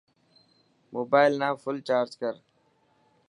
موبال 0.93 1.31
نا 1.41 1.49
ڦل 1.61 1.77
چارج 1.87 2.11
ڪر. 2.21 2.35